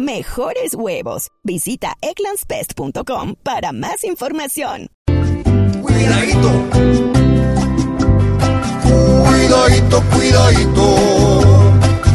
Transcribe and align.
mejores 0.00 0.74
huevos. 0.74 1.28
Visita 1.44 1.96
eclanspest.com 2.00 3.34
para 3.42 3.72
más 3.72 4.04
información. 4.04 4.88
Cuidadito. 5.82 6.50
Cuidadito, 9.24 10.02
cuidadito. 10.14 10.96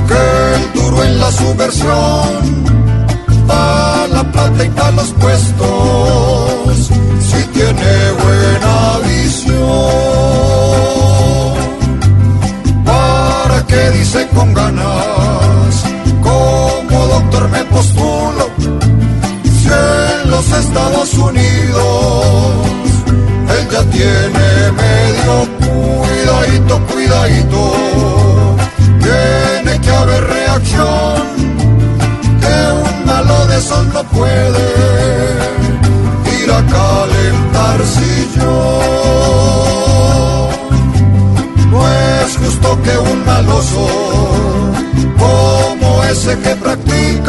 Que 0.08 0.56
el 0.56 0.74
duro 0.74 1.04
en 1.04 1.20
la 1.20 1.32
subversión. 1.32 2.66
Pa' 3.48 4.08
la 4.12 4.32
plata 4.32 4.66
y 4.66 4.70
pa' 4.70 4.92
los 4.92 5.12
puestos. 5.14 5.75
Estados 20.60 21.14
Unidos 21.16 22.76
él 23.50 23.68
ya 23.72 23.84
tiene 23.92 24.72
medio 24.72 25.48
cuidadito, 25.60 26.80
cuidadito, 26.92 27.62
tiene 29.00 29.80
que 29.82 29.92
haber 29.92 30.24
reacción, 30.24 31.16
que 32.42 32.56
un 32.84 33.06
malo 33.06 33.48
de 33.48 33.62
sol 33.62 33.88
no 33.94 34.04
puede 34.06 34.66
ir 36.42 36.52
a 36.52 36.62
calentar 36.78 37.80
si 37.86 38.12
yo. 38.40 38.56
No 41.72 41.80
es 41.88 42.38
justo 42.38 42.82
que 42.84 42.98
un 42.98 43.26
maloso 43.26 43.88
como 45.18 46.04
ese 46.04 46.38
que 46.40 46.56
practica 46.56 47.25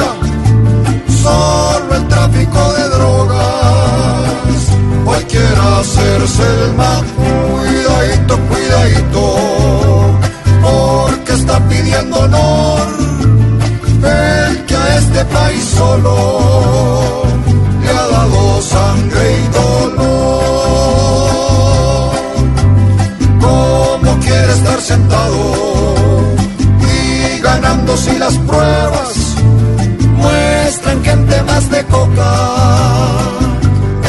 de 31.65 31.83
coca, 31.87 32.35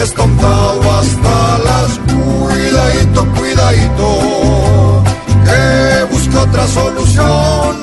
estampado 0.03 0.81
hasta 0.99 1.57
las 1.59 1.91
cuidadito, 2.11 3.25
cuidadito, 3.37 5.03
que 5.45 6.13
busca 6.13 6.41
otra 6.41 6.67
solución, 6.67 7.77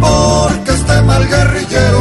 porque 0.00 0.70
este 0.70 1.02
mal 1.02 1.28
guerrillero 1.28 1.93